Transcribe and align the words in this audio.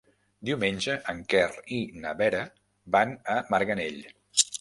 Diumenge 0.47 0.93
en 1.11 1.19
Quer 1.33 1.43
i 1.79 1.81
na 2.05 2.13
Vera 2.21 2.39
van 2.97 3.13
a 3.35 3.37
Marganell. 3.55 4.01